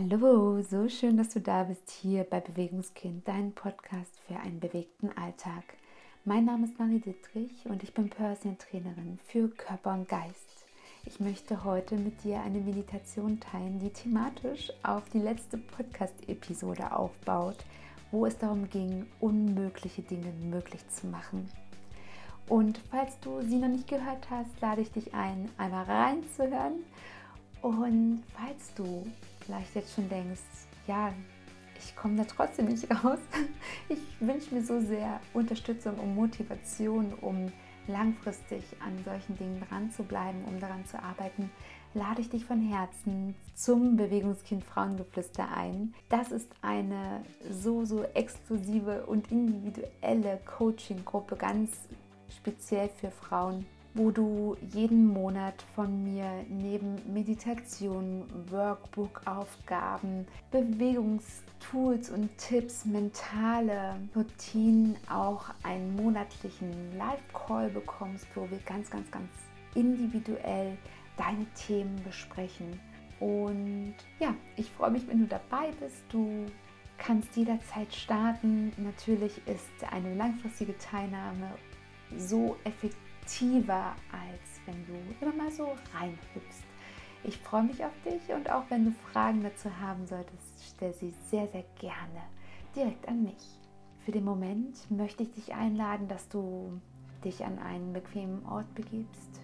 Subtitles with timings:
[0.00, 5.10] Hallo, so schön, dass du da bist hier bei Bewegungskind, dein Podcast für einen bewegten
[5.14, 5.62] Alltag.
[6.24, 10.64] Mein Name ist Marie Dittrich und ich bin Personal Trainerin für Körper und Geist.
[11.04, 17.58] Ich möchte heute mit dir eine Meditation teilen, die thematisch auf die letzte Podcast-Episode aufbaut,
[18.10, 21.50] wo es darum ging, unmögliche Dinge möglich zu machen.
[22.48, 26.84] Und falls du sie noch nicht gehört hast, lade ich dich ein, einmal reinzuhören.
[27.60, 29.04] Und falls du
[29.50, 30.40] vielleicht jetzt schon denkst,
[30.86, 31.12] ja,
[31.76, 33.18] ich komme da trotzdem nicht raus.
[33.88, 37.50] Ich wünsche mir so sehr Unterstützung und Motivation, um
[37.88, 41.50] langfristig an solchen Dingen dran zu bleiben, um daran zu arbeiten,
[41.94, 45.94] lade ich dich von Herzen zum Bewegungskind Frauengeflüster ein.
[46.08, 51.70] Das ist eine so, so exklusive und individuelle Coaching-Gruppe, ganz
[52.28, 62.84] speziell für Frauen, wo du jeden Monat von mir neben Meditation, Workbook-Aufgaben, Bewegungstools und Tipps,
[62.84, 69.28] mentale Routinen auch einen monatlichen Live-Call bekommst, wo wir ganz, ganz, ganz
[69.74, 70.76] individuell
[71.16, 72.78] deine Themen besprechen.
[73.18, 76.04] Und ja, ich freue mich, wenn du dabei bist.
[76.10, 76.46] Du
[76.96, 78.72] kannst jederzeit starten.
[78.78, 81.50] Natürlich ist eine langfristige Teilnahme
[82.16, 86.64] so effektiv aktiver, als wenn du immer mal so reinhüpfst.
[87.22, 91.12] Ich freue mich auf dich und auch wenn du Fragen dazu haben solltest, stell sie
[91.28, 92.22] sehr, sehr gerne
[92.74, 93.58] direkt an mich.
[94.04, 96.80] Für den Moment möchte ich dich einladen, dass du
[97.24, 99.40] dich an einen bequemen Ort begibst,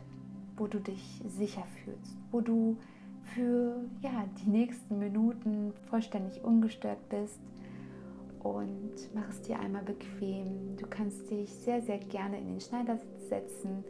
[0.57, 2.77] wo du dich sicher fühlst, wo du
[3.35, 7.39] für ja, die nächsten Minuten vollständig ungestört bist
[8.47, 10.77] und mach es dir einmal bequem.
[10.77, 13.85] Du kannst dich sehr, sehr gerne in den Schneidersitz setzen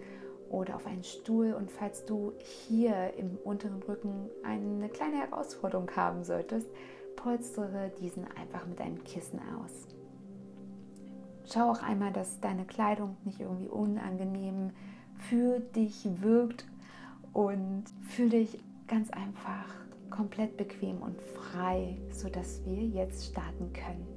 [0.48, 6.24] oder auf einen Stuhl und falls du hier im unteren Rücken eine kleine Herausforderung haben
[6.24, 6.68] solltest,
[7.16, 9.86] polstere diesen einfach mit einem Kissen aus.
[11.44, 14.70] Schau auch einmal, dass deine Kleidung nicht irgendwie unangenehm
[15.28, 16.66] für dich wirkt
[17.32, 19.66] und fühle dich ganz einfach
[20.10, 24.15] komplett bequem und frei, sodass wir jetzt starten können.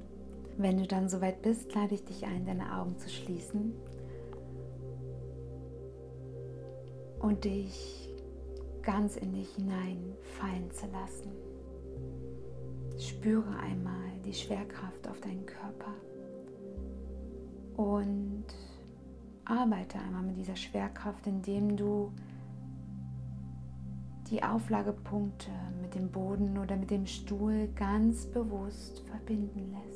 [0.60, 3.72] Wenn du dann soweit bist, lade ich dich ein, deine Augen zu schließen
[7.18, 8.14] und dich
[8.82, 11.30] ganz in dich hineinfallen zu lassen.
[12.98, 15.94] Spüre einmal die Schwerkraft auf deinen Körper
[17.78, 18.44] und
[19.46, 22.12] arbeite einmal mit dieser Schwerkraft, indem du
[24.30, 25.50] die Auflagepunkte
[25.80, 29.89] mit dem Boden oder mit dem Stuhl ganz bewusst verbinden lässt.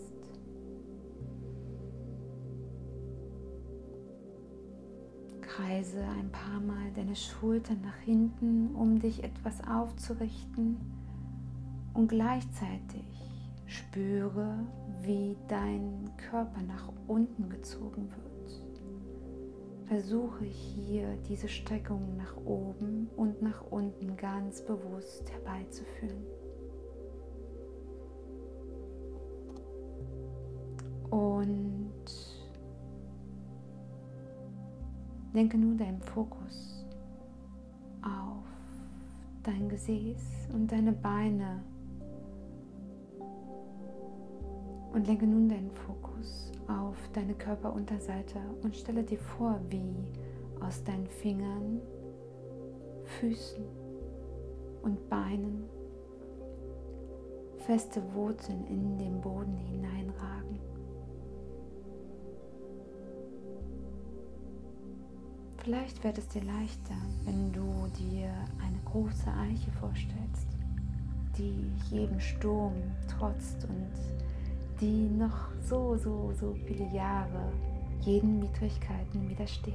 [5.64, 10.76] Kreise ein paar Mal deine Schultern nach hinten, um dich etwas aufzurichten
[11.94, 13.04] und gleichzeitig
[13.66, 14.58] spüre,
[15.00, 19.86] wie dein Körper nach unten gezogen wird.
[19.86, 26.26] Versuche hier diese Streckung nach oben und nach unten ganz bewusst herbeizuführen.
[31.10, 31.92] Und
[35.34, 36.86] Lenke nun deinen Fokus
[38.02, 38.46] auf
[39.42, 41.60] dein Gesäß und deine Beine
[44.92, 50.06] und lenke nun deinen Fokus auf deine Körperunterseite und stelle dir vor, wie
[50.60, 51.80] aus deinen Fingern,
[53.18, 53.64] Füßen
[54.82, 55.64] und Beinen
[57.66, 60.73] feste Wurzeln in den Boden hineinragen.
[65.64, 66.94] Vielleicht wird es dir leichter,
[67.24, 68.28] wenn du dir
[68.62, 70.46] eine große Eiche vorstellst,
[71.38, 72.74] die jedem Sturm
[73.08, 73.88] trotzt und
[74.78, 77.50] die noch so, so, so viele Jahre
[78.02, 79.74] jeden Widrigkeiten widersteht.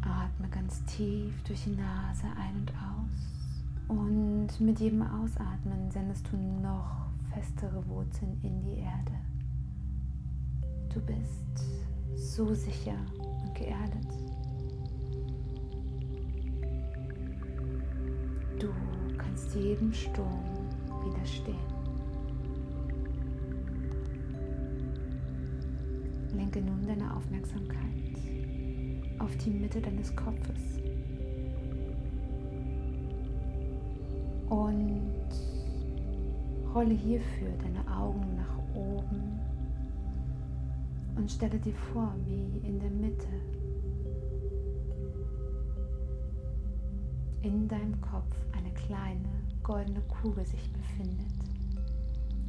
[0.00, 3.98] Atme ganz tief durch die Nase ein und aus.
[3.98, 9.12] Und mit jedem Ausatmen sendest du noch festere Wurzeln in die Erde.
[10.88, 11.81] Du bist
[12.14, 12.96] so sicher
[13.44, 14.06] und geerdet.
[18.58, 18.68] Du
[19.18, 20.40] kannst jedem Sturm
[21.04, 21.56] widerstehen.
[26.34, 27.82] Lenke nun deine Aufmerksamkeit
[29.18, 30.80] auf die Mitte deines Kopfes
[34.48, 35.02] und
[36.74, 39.41] rolle hierfür deine Augen nach oben
[41.22, 43.28] und stelle dir vor, wie in der Mitte
[47.42, 49.28] in deinem Kopf eine kleine
[49.62, 51.32] goldene Kugel sich befindet.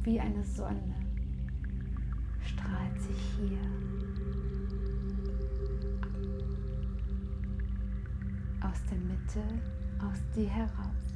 [0.02, 0.96] Wie eine Sonne
[2.40, 3.60] strahlt sich hier
[8.60, 9.40] aus der Mitte
[10.00, 11.13] aus dir heraus.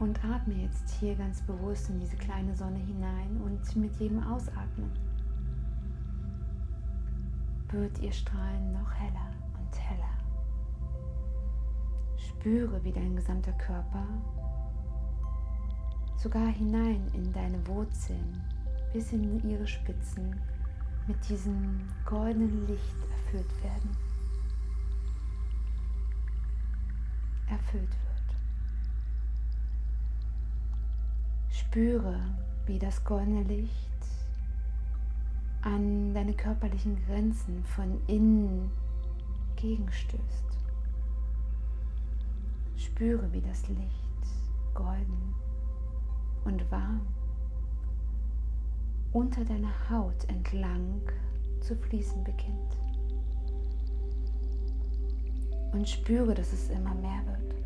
[0.00, 4.90] Und atme jetzt hier ganz bewusst in diese kleine Sonne hinein und mit jedem Ausatmen
[7.68, 10.10] wird ihr Strahlen noch heller und heller.
[12.16, 14.06] Spüre, wie dein gesamter Körper
[16.16, 18.42] sogar hinein in deine Wurzeln
[18.94, 20.34] bis in ihre Spitzen
[21.06, 22.96] mit diesem goldenen Licht
[23.26, 23.96] erfüllt werden.
[27.48, 28.09] Erfüllt wird.
[31.60, 32.18] Spüre,
[32.66, 33.70] wie das goldene Licht
[35.60, 38.70] an deine körperlichen Grenzen von innen
[39.56, 40.58] gegenstößt.
[42.76, 43.84] Spüre, wie das Licht
[44.74, 45.34] golden
[46.44, 47.06] und warm
[49.12, 51.02] unter deiner Haut entlang
[51.60, 52.76] zu fließen beginnt.
[55.72, 57.59] Und spüre, dass es immer mehr wird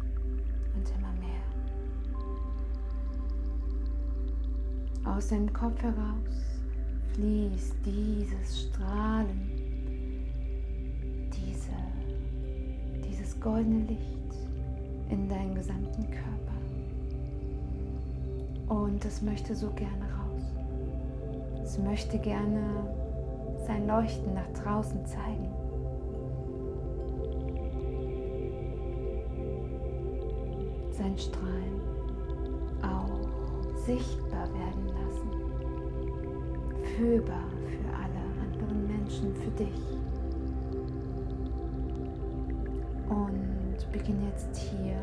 [5.04, 6.56] Aus deinem Kopf heraus
[7.12, 9.50] fließt dieses Strahlen,
[11.30, 11.74] diese,
[13.06, 14.34] dieses goldene Licht
[15.10, 16.54] in deinen gesamten Körper.
[18.74, 20.42] Und es möchte so gerne raus.
[21.62, 22.62] Es möchte gerne
[23.66, 25.48] sein Leuchten nach draußen zeigen.
[30.92, 31.80] Sein Strahlen
[32.82, 33.28] auch
[33.84, 34.93] sichtbar werden.
[36.96, 39.80] Fühlbar für alle anderen Menschen, für dich.
[43.08, 44.96] Und beginne jetzt hier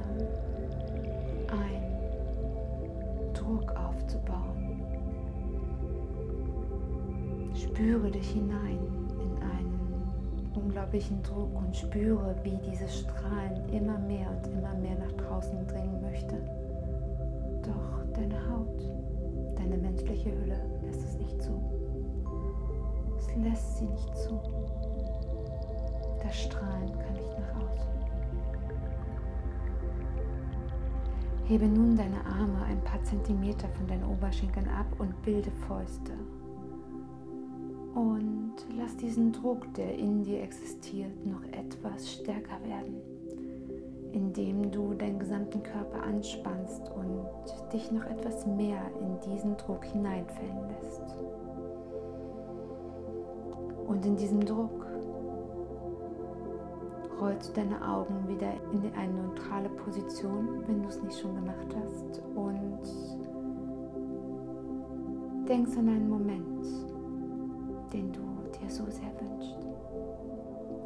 [1.51, 4.81] einen Druck aufzubauen.
[7.53, 8.79] Spüre dich hinein
[9.19, 15.11] in einen unglaublichen Druck und spüre, wie dieses Strahlen immer mehr und immer mehr nach
[15.11, 16.60] draußen dringen möchte.
[23.43, 24.39] Lässt sie nicht zu.
[26.23, 27.91] Das Strahlen kann nicht nach außen.
[31.45, 36.13] Hebe nun deine Arme ein paar Zentimeter von deinen Oberschenkeln ab und bilde Fäuste.
[37.93, 43.01] Und lass diesen Druck, der in dir existiert, noch etwas stärker werden,
[44.13, 50.69] indem du deinen gesamten Körper anspannst und dich noch etwas mehr in diesen Druck hineinfällen
[50.69, 51.17] lässt.
[53.91, 54.85] Und in diesem Druck
[57.19, 61.75] rollst du deine Augen wieder in eine neutrale Position, wenn du es nicht schon gemacht
[61.75, 62.79] hast, und
[65.45, 66.65] denkst an einen Moment,
[67.91, 68.21] den du
[68.57, 69.59] dir so sehr wünschst,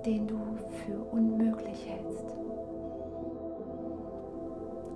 [0.04, 0.40] den du
[0.84, 2.26] für unmöglich hältst.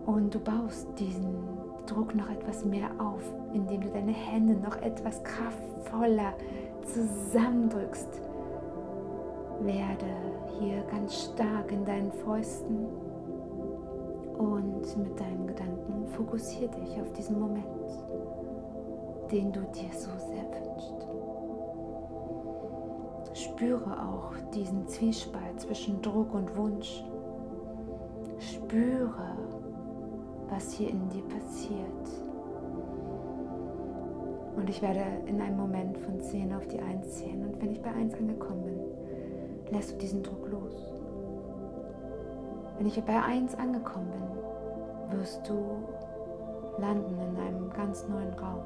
[0.07, 1.35] Und du baust diesen
[1.85, 3.21] Druck noch etwas mehr auf,
[3.53, 6.33] indem du deine Hände noch etwas kraftvoller
[6.85, 8.21] zusammendrückst.
[9.61, 10.05] Werde
[10.59, 12.87] hier ganz stark in deinen Fäusten
[14.37, 17.65] und mit deinen Gedanken fokussiere dich auf diesen Moment,
[19.31, 21.07] den du dir so sehr wünschst.
[23.33, 27.03] Spüre auch diesen Zwiespalt zwischen Druck und Wunsch.
[28.39, 29.35] Spüre,
[30.49, 32.28] was hier in dir passiert.
[34.59, 37.45] Und ich werde in einem Moment von 10 auf die 1 zählen.
[37.45, 40.75] Und wenn ich bei 1 angekommen bin, lässt du diesen Druck los.
[42.77, 45.55] Wenn ich bei 1 angekommen bin, wirst du
[46.77, 48.63] landen in einem ganz neuen Raum.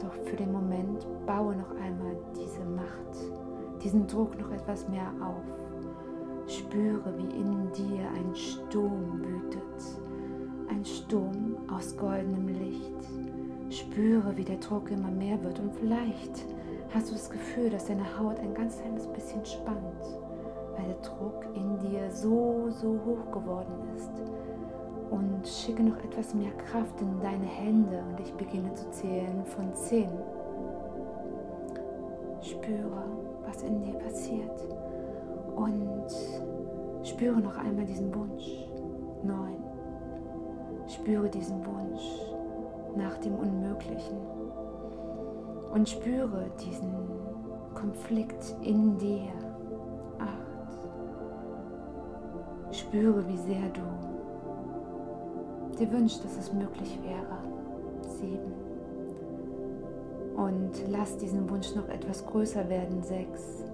[0.00, 6.50] Doch für den Moment baue noch einmal diese Macht, diesen Druck noch etwas mehr auf.
[6.50, 10.00] Spüre, wie in dir ein Sturm wütet.
[10.68, 13.21] Ein Sturm aus goldenem Licht.
[13.72, 16.44] Spüre, wie der Druck immer mehr wird und vielleicht
[16.92, 20.02] hast du das Gefühl, dass deine Haut ein ganz kleines bisschen spannt,
[20.76, 24.10] weil der Druck in dir so, so hoch geworden ist.
[25.10, 29.74] Und schicke noch etwas mehr Kraft in deine Hände und ich beginne zu zählen von
[29.74, 30.08] 10.
[32.42, 33.04] Spüre,
[33.46, 34.68] was in dir passiert.
[35.56, 38.66] Und spüre noch einmal diesen Wunsch.
[39.22, 39.36] 9.
[40.88, 42.31] Spüre diesen Wunsch
[42.96, 44.18] nach dem Unmöglichen
[45.72, 46.92] und spüre diesen
[47.74, 49.32] Konflikt in dir.
[50.18, 50.76] Acht.
[52.74, 53.80] Spüre, wie sehr du
[55.78, 57.38] dir wünschst, dass es möglich wäre.
[58.18, 58.52] Sieben.
[60.36, 63.02] Und lass diesen Wunsch noch etwas größer werden.
[63.02, 63.64] Sechs.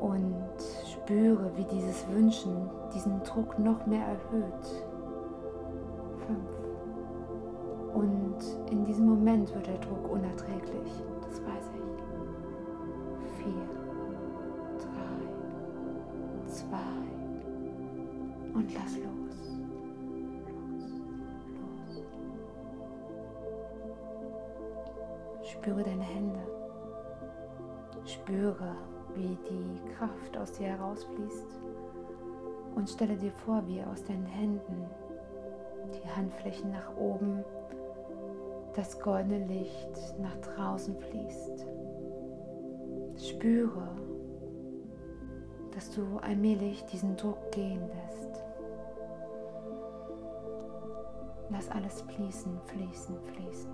[0.00, 0.34] Und
[0.92, 4.91] spüre, wie dieses Wünschen diesen Druck noch mehr erhöht.
[7.94, 8.38] Und
[8.70, 11.02] in diesem Moment wird der Druck unerträglich.
[11.22, 11.82] Das weiß ich.
[13.42, 13.68] Vier,
[14.78, 16.78] drei, zwei
[18.54, 19.12] und lass los.
[25.42, 26.40] Spüre deine Hände.
[28.04, 28.74] Spüre,
[29.14, 31.60] wie die Kraft aus dir herausfließt.
[32.74, 34.86] Und stelle dir vor, wie aus deinen Händen
[35.92, 37.44] die Handflächen nach oben
[38.74, 41.66] das goldene Licht nach draußen fließt.
[43.16, 43.88] Spüre,
[45.74, 48.42] dass du allmählich diesen Druck gehen lässt.
[51.50, 53.70] Lass alles fließen, fließen, fließen.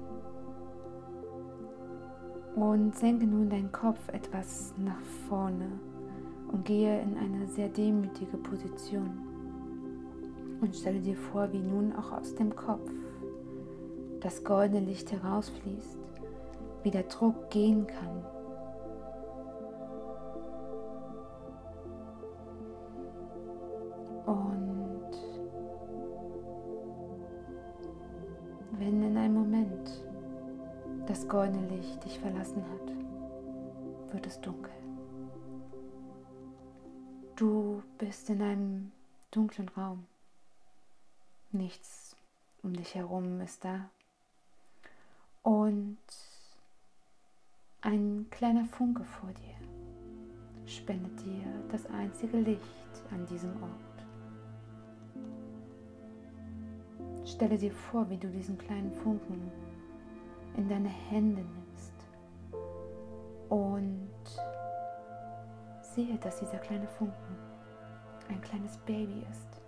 [2.56, 5.78] Und senke nun deinen Kopf etwas nach vorne
[6.50, 9.10] und gehe in eine sehr demütige Position.
[10.60, 12.90] Und stelle dir vor, wie nun auch aus dem Kopf
[14.20, 15.98] das goldene Licht herausfließt,
[16.82, 18.24] wie der Druck gehen kann.
[24.26, 25.12] Und
[28.72, 30.04] wenn in einem Moment
[31.06, 34.72] das goldene Licht dich verlassen hat, wird es dunkel.
[37.36, 38.92] Du bist in einem
[39.30, 40.06] dunklen Raum.
[41.52, 42.16] Nichts
[42.62, 43.88] um dich herum ist da
[45.48, 45.96] und
[47.80, 53.96] ein kleiner Funke vor dir spendet dir das einzige Licht an diesem Ort.
[57.26, 59.50] Stelle dir vor, wie du diesen kleinen Funken
[60.58, 61.94] in deine Hände nimmst
[63.48, 64.10] und
[65.80, 67.36] sehe, dass dieser kleine Funken
[68.28, 69.62] ein kleines Baby ist.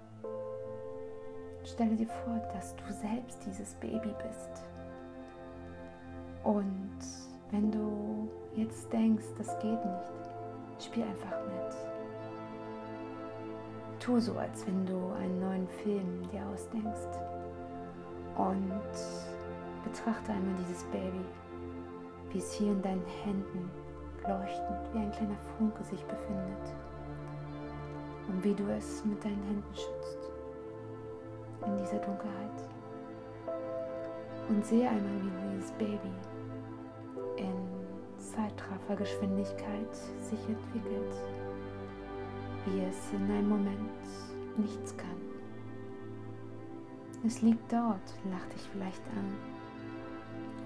[1.72, 4.69] Stelle dir vor, dass du selbst dieses Baby bist
[6.44, 6.98] und
[7.50, 11.76] wenn du jetzt denkst, das geht nicht, spiel einfach mit.
[13.98, 17.18] Tu so, als wenn du einen neuen Film dir ausdenkst
[18.36, 18.80] und
[19.84, 21.24] betrachte einmal dieses Baby,
[22.30, 23.70] wie es hier in deinen Händen
[24.22, 26.74] leuchtend wie ein kleiner Funke sich befindet
[28.28, 30.30] und wie du es mit deinen Händen schützt
[31.66, 32.68] in dieser Dunkelheit.
[34.48, 36.10] Und sehe einmal, wie dieses Baby
[38.32, 41.14] Zeitraffergeschwindigkeit sich entwickelt,
[42.66, 43.78] wie es in einem Moment
[44.56, 45.08] nichts kann.
[47.26, 49.36] Es liegt dort, lacht dich vielleicht an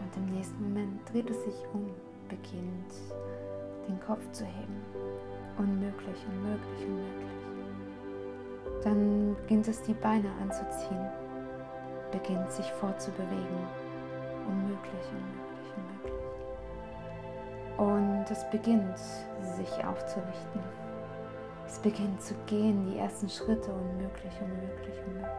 [0.01, 1.91] und im nächsten Moment dreht es sich um,
[2.29, 2.95] beginnt
[3.89, 4.83] den Kopf zu heben.
[5.59, 7.35] Unmöglich, unmöglich, unmöglich.
[8.83, 11.07] Dann beginnt es die Beine anzuziehen,
[12.13, 13.39] beginnt sich fortzubewegen.
[14.47, 15.44] Unmöglich, unmöglich, unmöglich.
[17.77, 20.61] Und es beginnt sich aufzurichten.
[21.67, 25.35] Es beginnt zu gehen, die ersten Schritte unmöglich, unmöglich, unmöglich.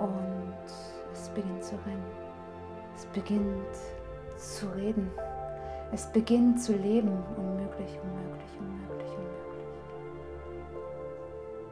[0.00, 0.54] Und
[1.12, 2.06] es beginnt zu rennen.
[2.96, 3.76] Es beginnt
[4.36, 5.10] zu reden.
[5.92, 7.22] Es beginnt zu leben.
[7.36, 9.52] Unmöglich, unmöglich, unmöglich, unmöglich.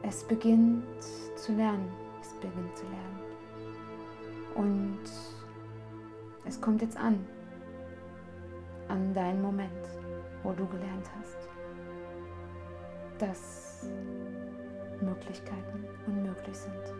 [0.03, 1.03] Es beginnt
[1.35, 1.91] zu lernen.
[2.21, 3.19] Es beginnt zu lernen.
[4.53, 4.99] Und
[6.45, 7.25] es kommt jetzt an
[8.91, 9.87] an deinen Moment,
[10.43, 11.37] wo du gelernt hast,
[13.17, 13.85] dass
[14.99, 16.93] Möglichkeiten unmöglich sind.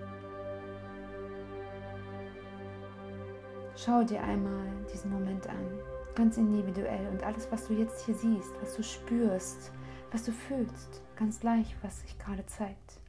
[3.75, 5.79] Schau dir einmal diesen Moment an,
[6.15, 9.74] ganz individuell und alles, was du jetzt hier siehst, was du spürst,
[10.12, 13.01] was du fühlst, ganz gleich, was sich gerade zeigt.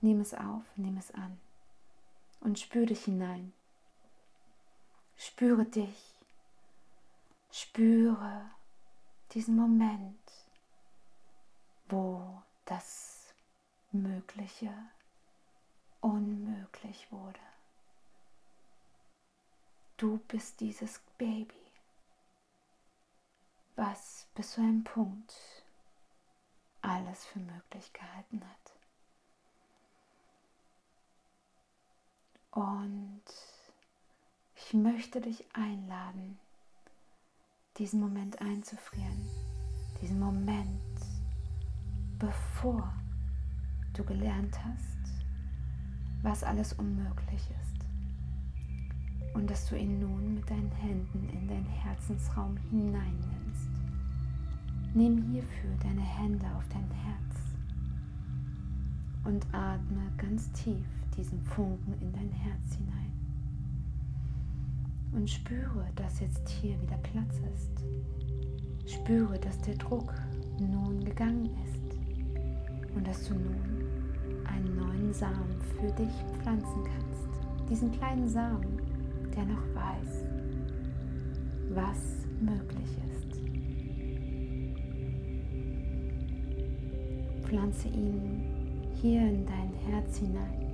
[0.00, 1.40] Nimm es auf, nimm es an
[2.40, 3.52] und spür dich hinein.
[5.16, 6.11] Spüre dich
[7.52, 8.50] Spüre
[9.32, 10.32] diesen Moment,
[11.90, 13.34] wo das
[13.90, 14.72] Mögliche
[16.00, 17.38] unmöglich wurde.
[19.98, 21.54] Du bist dieses Baby,
[23.76, 25.34] was bis zu einem Punkt
[26.80, 28.72] alles für möglich gehalten hat.
[32.50, 33.22] Und
[34.56, 36.40] ich möchte dich einladen,
[37.82, 39.26] diesen Moment einzufrieren,
[40.00, 40.68] diesen Moment,
[42.16, 42.94] bevor
[43.92, 45.24] du gelernt hast,
[46.22, 49.34] was alles unmöglich ist.
[49.34, 53.70] Und dass du ihn nun mit deinen Händen in deinen Herzensraum hineinnimmst.
[54.94, 57.40] Nimm hierfür deine Hände auf dein Herz
[59.24, 60.86] und atme ganz tief
[61.16, 63.10] diesen Funken in dein Herz hinein.
[65.12, 68.92] Und spüre, dass jetzt hier wieder Platz ist.
[68.92, 70.12] Spüre, dass der Druck
[70.58, 71.96] nun gegangen ist
[72.94, 73.82] und dass du nun
[74.46, 77.70] einen neuen Samen für dich pflanzen kannst.
[77.70, 78.80] Diesen kleinen Samen,
[79.36, 80.24] der noch weiß,
[81.70, 83.40] was möglich ist.
[87.46, 88.42] Pflanze ihn
[89.00, 90.72] hier in dein Herz hinein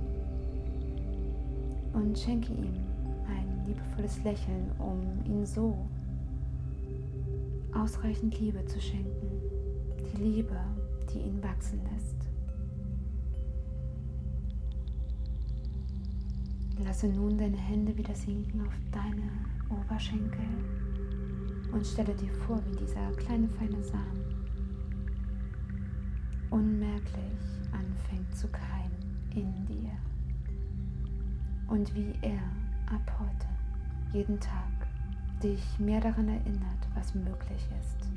[1.93, 2.88] und schenke ihm
[3.69, 5.77] liebevolles Lächeln, um ihn so
[7.73, 9.41] ausreichend Liebe zu schenken.
[9.99, 10.59] Die Liebe,
[11.13, 12.15] die ihn wachsen lässt.
[16.83, 19.29] Lasse nun deine Hände wieder sinken auf deine
[19.69, 20.45] Oberschenkel
[21.71, 24.23] und stelle dir vor, wie dieser kleine feine Samen
[26.49, 28.89] unmerklich anfängt zu keimen
[29.35, 29.91] in dir
[31.67, 32.41] und wie er
[32.91, 33.48] ab heute
[34.11, 34.87] jeden Tag
[35.43, 38.07] dich mehr daran erinnert, was möglich ist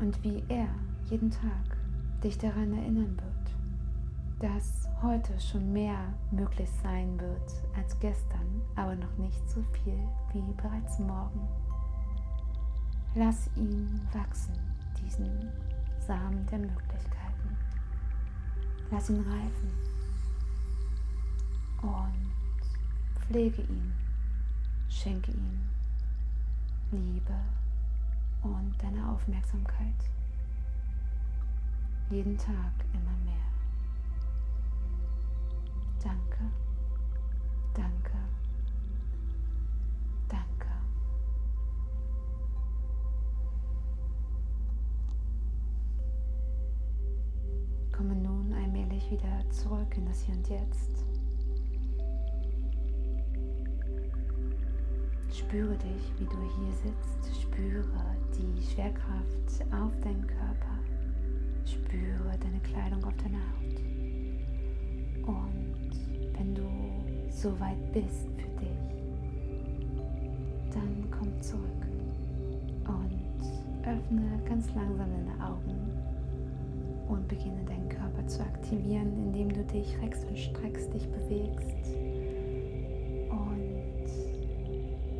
[0.00, 0.68] und wie er
[1.08, 1.76] jeden Tag
[2.22, 5.98] dich daran erinnern wird, dass heute schon mehr
[6.30, 9.98] möglich sein wird als gestern, aber noch nicht so viel
[10.32, 11.46] wie bereits morgen.
[13.14, 14.54] Lass ihn wachsen,
[15.04, 15.50] diesen
[16.00, 17.56] Samen der Möglichkeiten.
[18.90, 19.70] Lass ihn reifen
[21.82, 23.92] und pflege ihn,
[24.88, 25.60] schenke ihm
[26.90, 27.34] Liebe
[28.42, 30.10] und deine Aufmerksamkeit.
[32.10, 33.34] Jeden Tag immer mehr.
[36.02, 36.44] Danke,
[37.72, 38.18] danke,
[40.28, 40.68] danke.
[47.90, 51.04] Komme nun allmählich wieder zurück in das Hier und Jetzt.
[55.54, 57.42] Spüre dich, wie du hier sitzt.
[57.42, 57.84] Spüre
[58.36, 60.80] die Schwerkraft auf deinen Körper.
[61.64, 63.78] Spüre deine Kleidung auf deiner Haut.
[65.28, 66.68] Und wenn du
[67.30, 68.68] so weit bist für dich,
[70.72, 71.62] dann komm zurück
[72.88, 75.88] und öffne ganz langsam deine Augen
[77.06, 81.94] und beginne deinen Körper zu aktivieren, indem du dich reckst und streckst, dich bewegst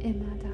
[0.04, 0.53] immer daran